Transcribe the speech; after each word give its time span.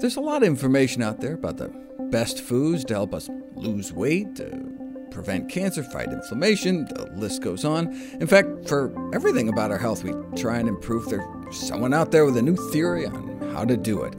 There's 0.00 0.16
a 0.16 0.20
lot 0.22 0.38
of 0.38 0.44
information 0.44 1.02
out 1.02 1.20
there 1.20 1.34
about 1.34 1.58
the 1.58 1.68
best 2.10 2.40
foods 2.40 2.86
to 2.86 2.94
help 2.94 3.12
us 3.12 3.28
lose 3.54 3.92
weight, 3.92 4.34
to 4.36 5.06
prevent 5.10 5.50
cancer, 5.50 5.82
fight 5.82 6.08
inflammation, 6.08 6.86
the 6.86 7.10
list 7.16 7.42
goes 7.42 7.66
on. 7.66 7.92
In 8.18 8.26
fact, 8.26 8.66
for 8.66 8.94
everything 9.14 9.50
about 9.50 9.70
our 9.70 9.76
health 9.76 10.02
we 10.02 10.14
try 10.40 10.56
and 10.56 10.70
improve, 10.70 11.10
there's 11.10 11.22
someone 11.50 11.92
out 11.92 12.12
there 12.12 12.24
with 12.24 12.38
a 12.38 12.42
new 12.42 12.56
theory 12.70 13.04
on 13.04 13.52
how 13.52 13.66
to 13.66 13.76
do 13.76 14.02
it. 14.02 14.14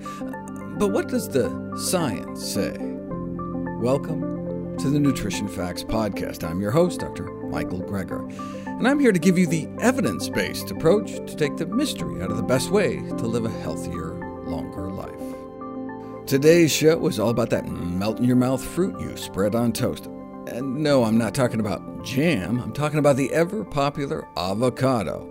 But 0.78 0.90
what 0.90 1.08
does 1.08 1.28
the 1.28 1.50
science 1.76 2.46
say? 2.46 2.78
Welcome 3.80 4.78
to 4.78 4.88
the 4.88 5.00
Nutrition 5.00 5.48
Facts 5.48 5.84
Podcast. 5.84 6.48
I'm 6.48 6.62
your 6.62 6.70
host, 6.70 7.00
Dr. 7.00 7.24
Michael 7.24 7.82
Greger, 7.82 8.32
and 8.68 8.88
I'm 8.88 9.00
here 9.00 9.12
to 9.12 9.18
give 9.18 9.40
you 9.40 9.48
the 9.48 9.68
evidence-based 9.80 10.70
approach 10.70 11.16
to 11.16 11.36
take 11.36 11.58
the 11.58 11.66
mystery 11.66 12.22
out 12.22 12.30
of 12.30 12.38
the 12.38 12.44
best 12.44 12.70
way 12.70 12.98
to 12.98 13.26
live 13.26 13.46
a 13.46 13.50
healthier. 13.50 14.21
Today's 16.32 16.72
show 16.72 17.06
is 17.08 17.20
all 17.20 17.28
about 17.28 17.50
that 17.50 17.68
melt-in-your-mouth 17.68 18.64
fruit 18.64 18.98
you 19.02 19.18
spread 19.18 19.54
on 19.54 19.74
toast. 19.74 20.06
And 20.48 20.82
no, 20.82 21.04
I'm 21.04 21.18
not 21.18 21.36
talking 21.36 21.60
about 21.60 22.06
jam, 22.06 22.58
I'm 22.62 22.72
talking 22.72 23.00
about 23.00 23.18
the 23.18 23.34
ever-popular 23.34 24.26
avocado. 24.38 25.30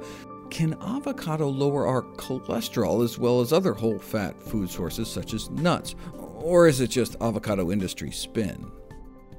Can 0.51 0.75
avocado 0.83 1.49
lower 1.49 1.87
our 1.87 2.03
cholesterol 2.03 3.03
as 3.03 3.19
well 3.19 3.41
as 3.41 3.51
other 3.51 3.73
whole 3.73 3.99
fat 3.99 4.39
food 4.39 4.69
sources 4.69 5.09
such 5.09 5.33
as 5.33 5.49
nuts? 5.49 5.95
Or 6.19 6.69
is 6.69 6.83
it 6.83 6.89
just 6.89 7.17
avocado 7.23 7.73
industry 7.73 8.11
spin? 8.11 8.71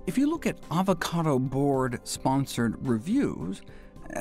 If 0.08 0.18
you 0.18 0.28
look 0.28 0.48
at 0.48 0.58
Avocado 0.72 1.38
Board 1.38 2.00
sponsored 2.06 2.88
reviews, 2.88 3.62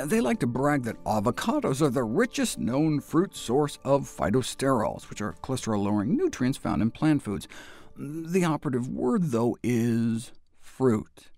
they 0.05 0.21
like 0.21 0.41
to 0.41 0.47
brag 0.47 0.85
that 0.85 1.03
avocados 1.05 1.83
are 1.83 1.91
the 1.91 2.05
richest 2.05 2.59
known 2.59 3.01
fruit 3.01 3.35
source 3.35 3.79
of 3.85 4.03
phytosterols, 4.03 5.09
which 5.11 5.21
are 5.21 5.35
cholesterol-lowering 5.43 6.17
nutrients 6.17 6.59
found 6.59 6.83
in 6.83 6.91
plant 6.91 7.23
foods. 7.23 7.49
The 7.97 8.45
operative 8.45 8.89
word, 8.89 9.31
though, 9.31 9.57
is 9.63 10.33
fruit. 10.61 11.31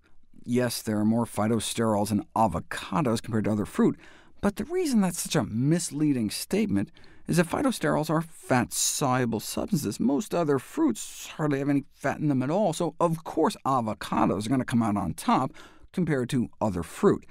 Yes, 0.44 0.82
there 0.82 0.98
are 0.98 1.04
more 1.04 1.24
phytosterols 1.24 2.10
in 2.10 2.24
avocados 2.36 3.22
compared 3.22 3.44
to 3.44 3.52
other 3.52 3.64
fruit, 3.64 3.98
but 4.40 4.56
the 4.56 4.64
reason 4.64 5.00
that's 5.00 5.22
such 5.22 5.36
a 5.36 5.44
misleading 5.44 6.30
statement 6.30 6.90
is 7.28 7.36
that 7.36 7.46
phytosterols 7.46 8.10
are 8.10 8.22
fat-soluble 8.22 9.40
substances. 9.40 10.00
Most 10.00 10.34
other 10.34 10.58
fruits 10.58 11.28
hardly 11.36 11.60
have 11.60 11.68
any 11.68 11.84
fat 11.94 12.18
in 12.18 12.28
them 12.28 12.42
at 12.42 12.50
all, 12.50 12.72
so 12.72 12.94
of 12.98 13.22
course 13.22 13.56
avocados 13.64 14.46
are 14.46 14.48
going 14.48 14.58
to 14.58 14.64
come 14.64 14.82
out 14.82 14.96
on 14.96 15.14
top 15.14 15.52
compared 15.92 16.28
to 16.30 16.48
other 16.60 16.82
fruit. 16.82 17.24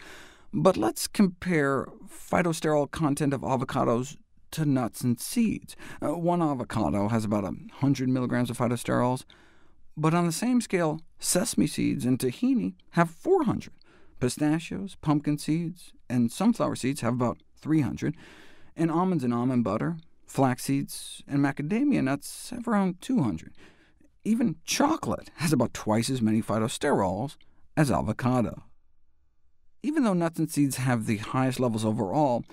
But 0.54 0.76
let's 0.76 1.08
compare 1.08 1.88
phytosterol 2.08 2.92
content 2.92 3.34
of 3.34 3.42
avocados 3.42 4.18
to 4.52 4.66
nuts 4.66 5.02
and 5.02 5.20
seeds. 5.20 5.78
Uh, 6.02 6.18
one 6.18 6.42
avocado 6.42 7.08
has 7.08 7.24
about 7.24 7.44
100 7.44 8.10
milligrams 8.10 8.50
of 8.50 8.58
phytosterols, 8.58 9.24
but 9.96 10.14
on 10.14 10.26
the 10.26 10.32
same 10.32 10.60
scale, 10.60 11.00
sesame 11.20 11.68
seeds 11.68 12.06
and 12.06 12.20
tahini 12.20 12.74
have 12.92 13.10
400. 13.10 13.72
Pistachios, 14.20 14.96
pumpkin 15.02 15.38
seeds, 15.38 15.94
and 16.10 16.32
sunflower 16.32 16.76
seeds 16.76 17.02
have 17.02 17.14
about 17.14 17.40
300, 17.58 18.16
and 18.76 18.92
almonds 18.92 19.24
and 19.24 19.34
almond 19.34 19.64
butter, 19.64 19.98
flax 20.28 20.66
seeds, 20.66 21.24
and 21.28 21.40
macadamia 21.40 22.04
nuts 22.04 22.50
have 22.50 22.68
around 22.68 23.02
200. 23.02 23.54
Even 24.24 24.58
chocolate 24.66 25.32
has 25.36 25.54
about 25.54 25.74
twice 25.74 26.10
as 26.10 26.22
many 26.22 26.42
phytosterols 26.42 27.38
as 27.76 27.90
avocado. 27.90 28.64
Even 29.84 30.04
though 30.04 30.14
nuts 30.14 30.38
and 30.38 30.52
seeds 30.52 30.78
have 30.78 31.06
the 31.06 31.18
highest 31.18 31.60
levels 31.60 31.84
overall, 31.84 32.44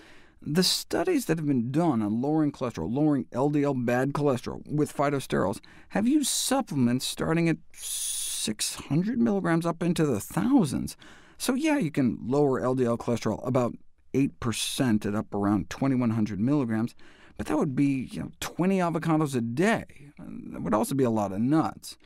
the 0.40 0.62
studies 0.62 1.26
that 1.26 1.38
have 1.38 1.46
been 1.46 1.70
done 1.70 2.00
on 2.00 2.22
lowering 2.22 2.52
cholesterol, 2.52 2.92
lowering 2.92 3.24
LDL 3.26 3.84
bad 3.84 4.12
cholesterol 4.12 4.66
with 4.66 4.96
phytosterols, 4.96 5.60
have 5.90 6.08
used 6.08 6.30
supplements 6.30 7.06
starting 7.06 7.48
at 7.48 7.58
600 7.74 9.18
milligrams 9.18 9.66
up 9.66 9.82
into 9.82 10.06
the 10.06 10.20
thousands. 10.20 10.96
So 11.36 11.54
yeah, 11.54 11.76
you 11.76 11.90
can 11.90 12.18
lower 12.22 12.60
LDL 12.60 12.98
cholesterol 12.98 13.46
about 13.46 13.74
8% 14.14 15.04
at 15.04 15.14
up 15.14 15.34
around 15.34 15.68
2100 15.70 16.40
milligrams, 16.40 16.94
but 17.36 17.46
that 17.46 17.58
would 17.58 17.76
be 17.76 18.08
you 18.10 18.20
know, 18.20 18.30
20 18.40 18.78
avocados 18.78 19.36
a 19.36 19.40
day. 19.40 19.84
That 20.18 20.62
would 20.62 20.74
also 20.74 20.94
be 20.94 21.04
a 21.04 21.10
lot 21.10 21.32
of 21.32 21.40
nuts 21.40 21.98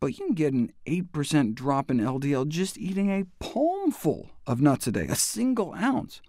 but 0.00 0.18
you 0.18 0.26
can 0.26 0.34
get 0.34 0.52
an 0.52 0.72
8% 0.86 1.54
drop 1.54 1.90
in 1.90 1.98
LDL 1.98 2.48
just 2.48 2.78
eating 2.78 3.10
a 3.10 3.26
palmful 3.42 4.30
of 4.46 4.60
nuts 4.60 4.86
a 4.86 4.92
day, 4.92 5.06
a 5.06 5.14
single 5.14 5.74
ounce. 5.74 6.20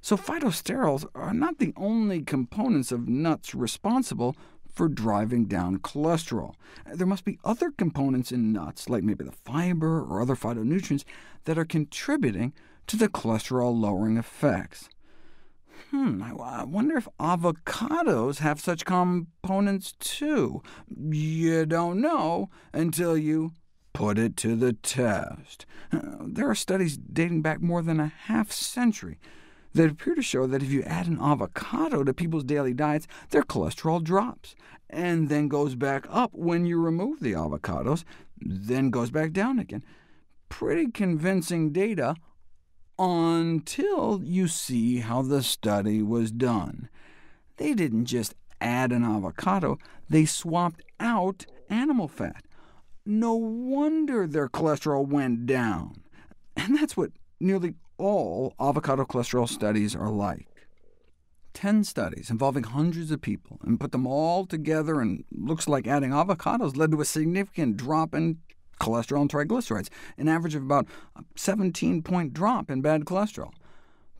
So 0.00 0.16
phytosterols 0.16 1.04
are 1.14 1.34
not 1.34 1.58
the 1.58 1.74
only 1.76 2.22
components 2.22 2.90
of 2.90 3.08
nuts 3.08 3.54
responsible 3.54 4.34
for 4.72 4.88
driving 4.88 5.46
down 5.46 5.78
cholesterol. 5.78 6.54
There 6.86 7.06
must 7.06 7.24
be 7.24 7.38
other 7.44 7.70
components 7.70 8.32
in 8.32 8.52
nuts, 8.52 8.88
like 8.88 9.02
maybe 9.02 9.24
the 9.24 9.32
fiber 9.32 10.00
or 10.00 10.22
other 10.22 10.36
phytonutrients, 10.36 11.04
that 11.44 11.58
are 11.58 11.64
contributing 11.64 12.52
to 12.86 12.96
the 12.96 13.08
cholesterol-lowering 13.08 14.16
effects. 14.16 14.88
Hmm, 15.90 16.22
I 16.22 16.64
wonder 16.64 16.96
if 16.96 17.08
avocados 17.18 18.38
have 18.38 18.60
such 18.60 18.84
components 18.84 19.94
too. 19.98 20.62
You 20.88 21.66
don't 21.66 22.00
know 22.00 22.50
until 22.72 23.16
you 23.16 23.52
put 23.92 24.18
it 24.18 24.36
to 24.38 24.56
the 24.56 24.72
test. 24.72 25.66
There 26.22 26.48
are 26.48 26.54
studies 26.54 26.96
dating 26.96 27.42
back 27.42 27.60
more 27.60 27.82
than 27.82 27.98
a 27.98 28.12
half 28.26 28.52
century 28.52 29.18
that 29.74 29.90
appear 29.90 30.14
to 30.14 30.22
show 30.22 30.46
that 30.46 30.62
if 30.62 30.70
you 30.70 30.82
add 30.82 31.06
an 31.06 31.18
avocado 31.20 32.04
to 32.04 32.14
people's 32.14 32.44
daily 32.44 32.74
diets, 32.74 33.06
their 33.30 33.42
cholesterol 33.42 34.02
drops, 34.02 34.54
and 34.88 35.28
then 35.28 35.48
goes 35.48 35.74
back 35.74 36.06
up 36.08 36.30
when 36.32 36.66
you 36.66 36.80
remove 36.80 37.20
the 37.20 37.32
avocados, 37.32 38.04
then 38.40 38.90
goes 38.90 39.10
back 39.10 39.32
down 39.32 39.58
again. 39.58 39.84
Pretty 40.48 40.90
convincing 40.90 41.72
data 41.72 42.14
until 43.00 44.22
you 44.22 44.46
see 44.46 44.98
how 44.98 45.22
the 45.22 45.42
study 45.42 46.02
was 46.02 46.30
done. 46.30 46.90
They 47.56 47.72
didn't 47.72 48.04
just 48.04 48.34
add 48.60 48.92
an 48.92 49.04
avocado, 49.04 49.78
they 50.10 50.26
swapped 50.26 50.82
out 51.00 51.46
animal 51.70 52.08
fat. 52.08 52.44
No 53.06 53.34
wonder 53.34 54.26
their 54.26 54.48
cholesterol 54.48 55.08
went 55.08 55.46
down. 55.46 56.02
And 56.56 56.76
that's 56.76 56.94
what 56.94 57.12
nearly 57.40 57.74
all 57.96 58.52
avocado 58.60 59.06
cholesterol 59.06 59.48
studies 59.48 59.96
are 59.96 60.10
like. 60.10 60.46
Ten 61.54 61.84
studies 61.84 62.28
involving 62.28 62.64
hundreds 62.64 63.10
of 63.10 63.22
people, 63.22 63.58
and 63.62 63.80
put 63.80 63.92
them 63.92 64.06
all 64.06 64.44
together, 64.44 65.00
and 65.00 65.24
looks 65.32 65.66
like 65.66 65.86
adding 65.86 66.10
avocados 66.10 66.76
led 66.76 66.90
to 66.90 67.00
a 67.00 67.04
significant 67.06 67.78
drop 67.78 68.14
in 68.14 68.38
cholesterol 68.80 69.20
and 69.20 69.30
triglycerides, 69.30 69.88
an 70.18 70.28
average 70.28 70.54
of 70.54 70.62
about 70.62 70.88
a 71.14 71.22
17-point 71.36 72.32
drop 72.32 72.70
in 72.70 72.82
bad 72.82 73.04
cholesterol. 73.04 73.52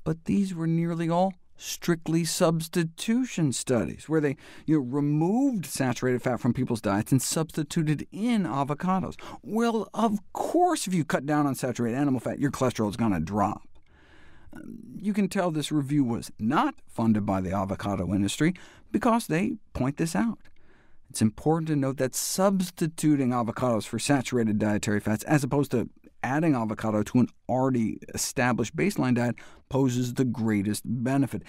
But 0.04 0.26
these 0.26 0.54
were 0.54 0.66
nearly 0.66 1.08
all 1.08 1.34
strictly 1.56 2.24
substitution 2.24 3.52
studies, 3.52 4.08
where 4.08 4.20
they 4.20 4.34
you 4.64 4.78
know, 4.78 4.84
removed 4.84 5.66
saturated 5.66 6.22
fat 6.22 6.40
from 6.40 6.54
people's 6.54 6.80
diets 6.80 7.12
and 7.12 7.20
substituted 7.20 8.06
in 8.10 8.44
avocados. 8.44 9.20
Well, 9.42 9.88
of 9.92 10.20
course, 10.32 10.86
if 10.86 10.94
you 10.94 11.04
cut 11.04 11.26
down 11.26 11.46
on 11.46 11.54
saturated 11.54 11.96
animal 11.98 12.20
fat, 12.20 12.38
your 12.38 12.50
cholesterol 12.50 12.88
is 12.88 12.96
going 12.96 13.12
to 13.12 13.20
drop. 13.20 13.68
You 14.96 15.12
can 15.12 15.28
tell 15.28 15.50
this 15.50 15.70
review 15.70 16.02
was 16.02 16.32
not 16.38 16.74
funded 16.88 17.26
by 17.26 17.40
the 17.40 17.52
avocado 17.52 18.12
industry 18.14 18.54
because 18.90 19.26
they 19.26 19.52
point 19.74 19.98
this 19.98 20.16
out. 20.16 20.38
It's 21.10 21.20
important 21.20 21.66
to 21.68 21.76
note 21.76 21.96
that 21.96 22.14
substituting 22.14 23.30
avocados 23.30 23.84
for 23.84 23.98
saturated 23.98 24.60
dietary 24.60 25.00
fats, 25.00 25.24
as 25.24 25.42
opposed 25.42 25.72
to 25.72 25.90
adding 26.22 26.54
avocado 26.54 27.02
to 27.02 27.18
an 27.18 27.28
already 27.48 27.98
established 28.14 28.76
baseline 28.76 29.16
diet, 29.16 29.34
poses 29.68 30.14
the 30.14 30.24
greatest 30.24 30.82
benefit. 30.84 31.42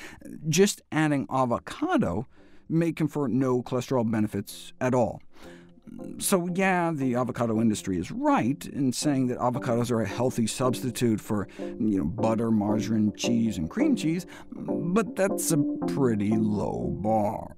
Just 0.50 0.82
adding 0.92 1.28
avocado 1.30 2.28
may 2.68 2.92
confer 2.92 3.28
no 3.28 3.62
cholesterol 3.62 4.10
benefits 4.10 4.74
at 4.82 4.96
all. 4.96 5.22
So 6.18 6.50
yeah, 6.56 6.92
the 6.92 7.16
avocado 7.16 7.60
industry 7.62 8.00
is 8.00 8.12
right 8.12 8.66
in 8.66 8.94
saying 8.94 9.28
that 9.28 9.38
avocados 9.38 9.92
are 9.92 10.02
a 10.02 10.08
healthy 10.08 10.48
substitute 10.48 11.22
for 11.22 11.48
you 11.60 12.00
know, 12.00 12.06
butter, 12.06 12.50
margarine, 12.50 13.14
cheese, 13.16 13.58
and 13.58 13.70
cream 13.70 13.96
cheese, 13.96 14.26
but 14.52 15.16
that's 15.16 15.52
a 15.52 15.58
pretty 15.88 16.32
low 16.32 16.88
bar. 17.02 17.56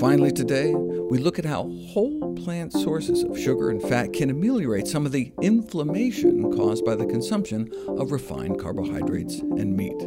Finally 0.00 0.32
today, 0.32 0.74
we 0.74 1.18
look 1.18 1.38
at 1.38 1.44
how 1.44 1.64
whole 1.88 2.34
plant 2.36 2.72
sources 2.72 3.22
of 3.22 3.38
sugar 3.38 3.68
and 3.68 3.82
fat 3.82 4.14
can 4.14 4.30
ameliorate 4.30 4.88
some 4.88 5.04
of 5.04 5.12
the 5.12 5.30
inflammation 5.42 6.50
caused 6.56 6.86
by 6.86 6.94
the 6.94 7.04
consumption 7.04 7.70
of 7.86 8.10
refined 8.10 8.58
carbohydrates 8.58 9.40
and 9.40 9.76
meat. 9.76 9.98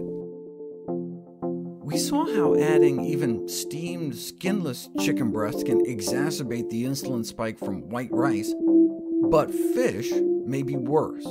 We 1.85 1.99
saw 1.99 2.25
how 2.25 2.55
adding 2.55 3.05
even 3.05 3.47
steamed, 3.47 4.17
skinless 4.17 4.89
chicken 4.99 5.31
breasts 5.31 5.61
can 5.61 5.85
exacerbate 5.85 6.71
the 6.71 6.85
insulin 6.85 7.23
spike 7.23 7.59
from 7.59 7.87
white 7.89 8.11
rice, 8.11 8.51
but 9.29 9.53
fish 9.53 10.11
may 10.11 10.63
be 10.63 10.75
worse, 10.75 11.27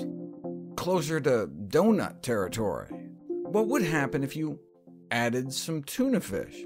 closer 0.76 1.18
to 1.18 1.50
donut 1.66 2.22
territory. 2.22 2.86
What 3.26 3.66
would 3.66 3.82
happen 3.82 4.22
if 4.22 4.36
you 4.36 4.60
added 5.10 5.52
some 5.52 5.82
tuna 5.82 6.20
fish? 6.20 6.64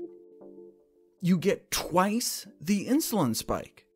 You 1.20 1.38
get 1.38 1.70
twice 1.70 2.46
the 2.60 2.86
insulin 2.86 3.34
spike. 3.34 3.86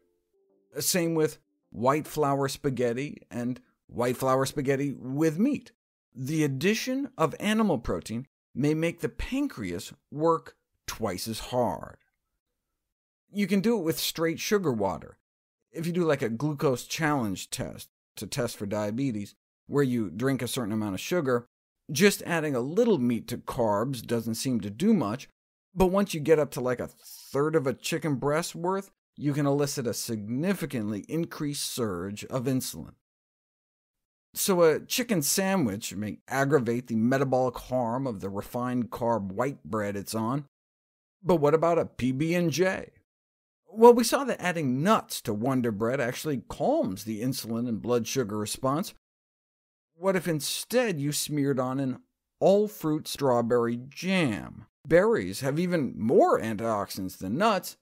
Same 0.79 1.15
with 1.15 1.39
white 1.71 2.07
flour 2.07 2.49
spaghetti 2.49 3.23
and 3.31 3.61
white 3.87 4.17
flour 4.17 4.47
spaghetti 4.47 4.93
with 4.93 5.39
meat. 5.39 5.73
The 6.15 6.45
addition 6.45 7.11
of 7.17 7.35
animal 7.39 7.79
protein 7.79 8.27
may 8.55 8.75
make 8.75 9.01
the 9.01 9.09
pancreas 9.09 9.93
work 10.11 10.57
twice 10.87 11.29
as 11.29 11.39
hard. 11.39 11.99
You 13.33 13.47
can 13.47 13.61
do 13.61 13.79
it 13.79 13.83
with 13.83 13.99
straight 13.99 14.41
sugar 14.41 14.73
water. 14.73 15.19
If 15.73 15.87
you 15.87 15.93
do 15.93 16.05
like 16.05 16.23
a 16.23 16.29
glucose 16.29 16.85
challenge 16.85 17.51
test 17.51 17.91
to 18.17 18.27
test 18.27 18.57
for 18.57 18.67
diabetes, 18.67 19.37
where 19.69 19.85
you 19.85 20.11
drink 20.11 20.43
a 20.43 20.49
certain 20.49 20.73
amount 20.73 20.95
of 20.95 21.01
sugar, 21.01 21.47
just 21.93 22.23
adding 22.23 22.57
a 22.57 22.61
little 22.61 22.99
meat 22.99 23.29
to 23.29 23.39
carbs 23.39 24.05
doesn't 24.05 24.35
seem 24.35 24.61
to 24.61 24.71
do 24.71 24.93
much, 24.93 25.29
but 25.75 25.87
once 25.87 26.15
you 26.15 26.21
get 26.21 26.39
up 26.39 26.51
to 26.53 26.61
like 26.61 26.81
a 26.81 26.89
third 26.89 27.55
of 27.55 27.67
a 27.67 27.75
chicken 27.75 28.17
breast 28.17 28.55
worth, 28.55 28.91
you 29.17 29.33
can 29.33 29.47
elicit 29.47 29.87
a 29.87 29.95
significantly 29.95 31.05
increased 31.09 31.71
surge 31.73 32.25
of 32.25 32.45
insulin. 32.45 32.95
So 34.33 34.63
a 34.63 34.81
chicken 34.81 35.23
sandwich 35.23 35.95
may 35.95 36.19
aggravate 36.29 36.87
the 36.87 36.95
metabolic 36.97 37.59
harm 37.59 38.07
of 38.07 38.21
the 38.21 38.29
refined 38.29 38.91
carb 38.91 39.33
white 39.33 39.65
bread 39.65 39.97
it's 39.97 40.15
on. 40.15 40.47
But 41.23 41.37
what 41.37 41.55
about 41.55 41.79
a 41.79 41.85
PB&J? 41.85 42.91
Well, 43.73 43.93
we 43.93 44.05
saw 44.05 44.25
that 44.25 44.41
adding 44.41 44.83
nuts 44.83 45.21
to 45.23 45.35
Wonder 45.35 45.71
Bread 45.71 46.01
actually 46.01 46.43
calms 46.49 47.05
the 47.05 47.23
insulin 47.23 47.69
and 47.69 47.83
blood 47.83 48.07
sugar 48.07 48.37
response. 48.37 48.95
What 49.95 50.17
if 50.17 50.27
instead 50.27 51.01
you 51.01 51.13
smeared 51.13 51.61
on 51.61 51.79
an 51.79 51.99
all-fruit 52.41 53.07
strawberry 53.07 53.79
jam? 53.89 54.67
Berries 54.87 55.41
have 55.41 55.59
even 55.59 55.95
more 55.97 56.41
antioxidants 56.41 57.19
than 57.19 57.37
nuts, 57.39 57.77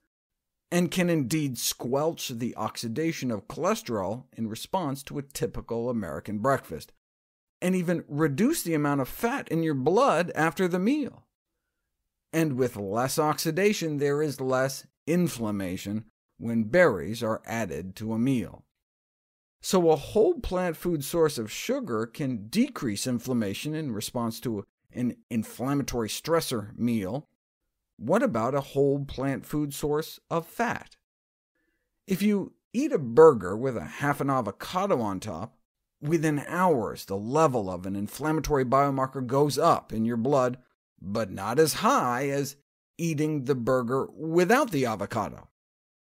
and 0.71 0.91
can 0.91 1.09
indeed 1.09 1.57
squelch 1.57 2.29
the 2.29 2.55
oxidation 2.55 3.31
of 3.31 3.47
cholesterol 3.47 4.25
in 4.37 4.47
response 4.47 5.01
to 5.03 5.17
a 5.17 5.23
typical 5.23 5.89
American 5.89 6.39
breakfast, 6.39 6.91
and 7.61 7.75
even 7.75 8.03
reduce 8.07 8.63
the 8.63 8.73
amount 8.73 9.01
of 9.01 9.09
fat 9.09 9.47
in 9.49 9.63
your 9.63 9.73
blood 9.73 10.31
after 10.35 10.67
the 10.67 10.79
meal. 10.79 11.25
And 12.31 12.53
with 12.53 12.75
less 12.77 13.17
oxidation, 13.17 13.97
there 13.97 14.21
is 14.21 14.39
less 14.39 14.85
inflammation 15.07 16.05
when 16.37 16.65
berries 16.65 17.23
are 17.23 17.41
added 17.45 17.95
to 17.95 18.13
a 18.13 18.19
meal. 18.19 18.63
So 19.61 19.89
a 19.89 19.95
whole 19.95 20.35
plant 20.35 20.77
food 20.77 21.03
source 21.03 21.37
of 21.37 21.51
sugar 21.51 22.05
can 22.05 22.47
decrease 22.47 23.07
inflammation 23.07 23.73
in 23.73 23.91
response 23.91 24.39
to 24.41 24.65
an 24.93 25.15
inflammatory 25.29 26.09
stressor 26.09 26.77
meal. 26.77 27.27
What 27.97 28.23
about 28.23 28.55
a 28.55 28.61
whole 28.61 29.05
plant 29.05 29.45
food 29.45 29.73
source 29.73 30.19
of 30.29 30.47
fat? 30.47 30.95
If 32.07 32.21
you 32.21 32.53
eat 32.73 32.91
a 32.91 32.99
burger 32.99 33.55
with 33.57 33.77
a 33.77 33.85
half 33.85 34.21
an 34.21 34.29
avocado 34.29 35.01
on 35.01 35.19
top, 35.19 35.57
within 36.01 36.43
hours 36.47 37.05
the 37.05 37.17
level 37.17 37.69
of 37.69 37.85
an 37.85 37.95
inflammatory 37.95 38.65
biomarker 38.65 39.25
goes 39.25 39.57
up 39.57 39.91
in 39.91 40.05
your 40.05 40.17
blood, 40.17 40.57
but 41.01 41.31
not 41.31 41.59
as 41.59 41.73
high 41.75 42.29
as 42.29 42.55
eating 42.97 43.45
the 43.45 43.55
burger 43.55 44.07
without 44.11 44.71
the 44.71 44.85
avocado. 44.85 45.49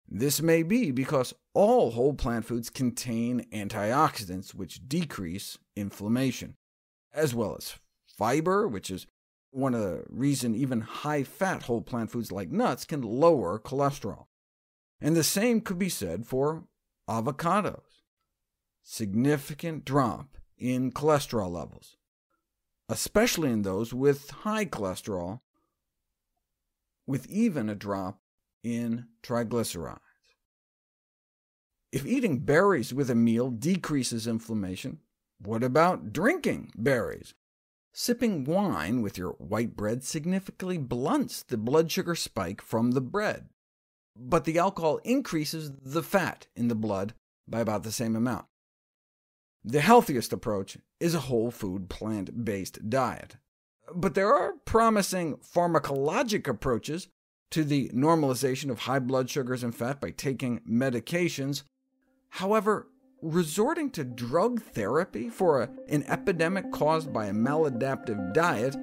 This 0.09 0.43
may 0.43 0.63
be 0.65 0.91
because 0.91 1.35
all 1.55 1.93
whole 1.93 2.15
plant 2.15 2.45
foods 2.45 2.69
contain 2.69 3.47
antioxidants 3.53 4.55
which 4.55 4.89
decrease 4.89 5.57
inflammation, 5.77 6.57
as 7.13 7.33
well 7.33 7.57
as 7.57 7.77
fiber, 8.21 8.69
which 8.69 8.91
is 8.91 9.07
one 9.51 9.75
of 9.75 9.81
the 9.81 10.05
reason 10.11 10.55
even 10.55 10.83
high-fat 10.83 11.65
whole 11.65 11.81
plant 11.81 12.11
foods 12.11 12.31
like 12.31 12.53
nuts 12.53 12.85
can 12.85 13.01
lower 13.01 13.59
cholesterol. 13.59 14.27
And 15.01 15.17
the 15.17 15.25
same 15.25 15.63
could 15.63 15.79
be 15.79 15.89
said 15.89 16.27
for 16.27 16.65
avocados. 17.09 18.03
Significant 18.83 19.85
drop 19.87 20.37
in 20.59 20.93
cholesterol 20.93 21.51
levels, 21.51 21.97
especially 22.89 23.51
in 23.51 23.63
those 23.63 23.95
with 23.95 24.31
high 24.31 24.67
cholesterol, 24.67 25.41
with 27.07 27.27
even 27.29 27.71
a 27.71 27.75
drop 27.75 28.21
in 28.63 29.07
triglycerides. 29.23 29.99
If 31.91 32.05
eating 32.07 32.41
berries 32.41 32.93
with 32.93 33.09
a 33.11 33.15
meal 33.15 33.51
decreases 33.51 34.27
inflammation, 34.27 34.99
what 35.39 35.65
about 35.65 36.13
drinking 36.13 36.73
berries? 36.77 37.35
Sipping 37.93 38.45
wine 38.45 39.03
with 39.03 39.19
your 39.19 39.33
white 39.33 39.77
bread 39.77 40.05
significantly 40.05 40.79
blunts 40.79 41.43
the 41.43 41.57
blood 41.57 41.91
sugar 41.91 42.15
spike 42.15 42.63
from 42.63 42.93
the 42.93 43.01
bread, 43.01 43.49
but 44.17 44.45
the 44.45 44.59
alcohol 44.59 44.99
increases 45.05 45.73
the 45.83 46.03
fat 46.03 46.47
in 46.55 46.69
the 46.69 46.75
blood 46.75 47.15
by 47.49 47.61
about 47.61 47.83
the 47.83 47.93
same 47.93 48.15
amount. 48.15 48.47
The 49.65 49.81
healthiest 49.81 50.33
approach 50.33 50.79
is 51.01 51.15
a 51.15 51.21
whole 51.21 51.51
food, 51.51 51.91
plant-based 51.91 52.89
diet 52.89 53.37
but 53.95 54.15
there 54.15 54.33
are 54.35 54.55
promising 54.65 55.37
pharmacologic 55.37 56.47
approaches 56.47 57.09
to 57.51 57.65
the 57.65 57.89
normalization 57.89 58.71
of 58.71 58.81
high 58.81 58.99
blood 58.99 59.29
sugars 59.29 59.63
and 59.63 59.75
fat 59.75 60.01
by 60.01 60.11
taking 60.11 60.61
medications. 60.61 61.63
However, 62.31 62.87
resorting 63.23 63.91
to 63.91 64.05
drug 64.05 64.63
therapy 64.63 65.29
for 65.29 65.63
a, 65.63 65.71
an 65.89 66.05
epidemic 66.05 66.71
caused 66.73 67.13
by 67.13 67.27
a 67.27 67.33
maladaptive 67.33 68.33
diet 68.33 68.77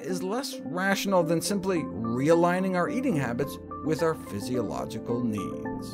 is 0.00 0.22
less 0.22 0.58
rational 0.64 1.22
than 1.22 1.40
simply 1.40 1.78
realigning 1.78 2.76
our 2.76 2.88
eating 2.88 3.16
habits 3.16 3.58
with 3.84 4.02
our 4.02 4.14
physiological 4.14 5.24
needs. 5.24 5.92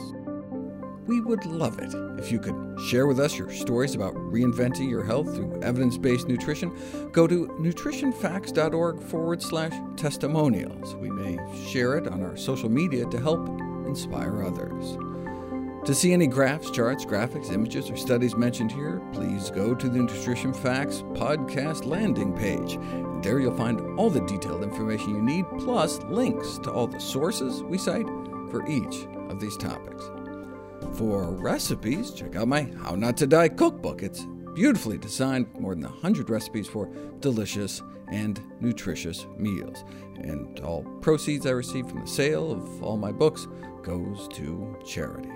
We 1.06 1.20
would 1.20 1.44
love 1.44 1.78
it 1.78 1.94
if 2.18 2.32
you 2.32 2.40
could 2.40 2.80
share 2.88 3.06
with 3.06 3.20
us 3.20 3.38
your 3.38 3.50
stories 3.50 3.94
about 3.94 4.14
reinventing 4.14 4.88
your 4.88 5.04
health 5.04 5.34
through 5.34 5.60
evidence-based 5.62 6.26
nutrition. 6.26 6.72
Go 7.12 7.26
to 7.26 7.46
nutritionfacts.org 7.60 9.02
forward 9.02 9.42
slash 9.42 9.72
testimonials. 9.96 10.94
We 10.96 11.10
may 11.10 11.38
share 11.68 11.98
it 11.98 12.08
on 12.08 12.22
our 12.22 12.36
social 12.36 12.70
media 12.70 13.04
to 13.06 13.20
help 13.20 13.46
inspire 13.86 14.42
others. 14.42 14.96
To 15.84 15.94
see 15.94 16.14
any 16.14 16.26
graphs, 16.26 16.70
charts, 16.70 17.04
graphics, 17.04 17.52
images, 17.52 17.90
or 17.90 17.96
studies 17.98 18.34
mentioned 18.34 18.72
here, 18.72 19.02
please 19.12 19.50
go 19.50 19.74
to 19.74 19.86
the 19.86 19.98
Nutrition 19.98 20.54
Facts 20.54 21.02
podcast 21.12 21.84
landing 21.84 22.32
page. 22.32 22.78
There 23.22 23.38
you'll 23.38 23.54
find 23.54 23.98
all 24.00 24.08
the 24.08 24.22
detailed 24.22 24.62
information 24.62 25.10
you 25.10 25.20
need, 25.20 25.44
plus 25.58 25.98
links 26.04 26.56
to 26.60 26.72
all 26.72 26.86
the 26.86 26.98
sources 26.98 27.62
we 27.62 27.76
cite 27.76 28.06
for 28.50 28.66
each 28.66 29.06
of 29.28 29.40
these 29.40 29.58
topics. 29.58 30.04
For 30.96 31.30
recipes, 31.32 32.12
check 32.12 32.34
out 32.34 32.48
my 32.48 32.62
How 32.82 32.94
Not 32.94 33.18
to 33.18 33.26
Die 33.26 33.48
cookbook. 33.50 34.02
It's 34.02 34.26
beautifully 34.54 34.96
designed, 34.96 35.52
more 35.60 35.74
than 35.74 35.84
100 35.84 36.30
recipes 36.30 36.66
for 36.66 36.90
delicious 37.20 37.82
and 38.10 38.40
nutritious 38.58 39.26
meals. 39.36 39.84
And 40.16 40.58
all 40.60 40.82
proceeds 41.02 41.44
I 41.44 41.50
receive 41.50 41.88
from 41.90 42.00
the 42.00 42.06
sale 42.06 42.52
of 42.52 42.82
all 42.82 42.96
my 42.96 43.12
books 43.12 43.46
goes 43.82 44.28
to 44.28 44.78
charity. 44.86 45.28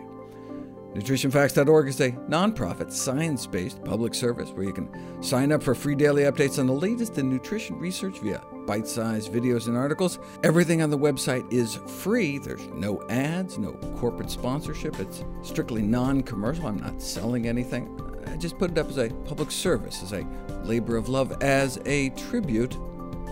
NutritionFacts.org 0.95 1.89
is 1.89 2.01
a 2.01 2.13
nonprofit, 2.13 2.91
science-based 2.91 3.85
public 3.85 4.15
service 4.15 4.51
where 4.51 4.65
you 4.65 4.73
can 4.73 5.23
sign 5.23 5.53
up 5.53 5.63
for 5.63 5.75
free 5.75 5.95
daily 5.95 6.23
updates 6.23 6.59
on 6.59 6.67
the 6.67 6.73
latest 6.73 7.19
in 7.19 7.29
nutrition 7.29 7.79
research 7.79 8.21
via 8.21 8.43
bite-sized 8.67 9.31
videos 9.31 9.69
and 9.69 9.77
articles. 9.77 10.19
Everything 10.43 10.81
on 10.81 10.89
the 10.89 10.99
website 10.99 11.51
is 11.53 11.77
free. 12.03 12.39
There's 12.39 12.67
no 12.69 13.03
ads, 13.11 13.59
no 13.59 13.73
corporate 13.99 14.31
sponsorship. 14.31 14.99
It's 14.99 15.25
strictly 15.43 15.83
non-commercial. 15.83 16.67
I'm 16.67 16.79
not 16.79 17.03
selling 17.03 17.47
anything. 17.47 18.01
I 18.27 18.37
just 18.37 18.59
put 18.59 18.71
it 18.71 18.79
up 18.79 18.89
as 18.89 18.99
a 18.99 19.11
public 19.27 19.51
service, 19.51 20.03
as 20.03 20.13
a 20.13 20.27
labor 20.65 20.97
of 20.97 21.11
love, 21.11 21.43
as 21.43 21.79
a 21.85 22.09
tribute 22.11 22.79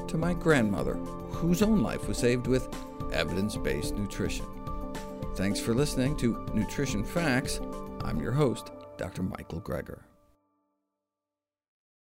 to 0.08 0.18
my 0.18 0.34
grandmother, 0.34 0.94
whose 1.30 1.62
own 1.62 1.82
life 1.82 2.06
was 2.06 2.18
saved 2.18 2.46
with 2.46 2.68
evidence-based 3.12 3.94
nutrition. 3.94 4.46
Thanks 5.36 5.60
for 5.60 5.74
listening 5.74 6.16
to 6.16 6.48
Nutrition 6.54 7.04
Facts. 7.04 7.60
I'm 8.00 8.22
your 8.22 8.32
host, 8.32 8.70
Dr. 8.96 9.22
Michael 9.22 9.60
Greger. 9.60 10.00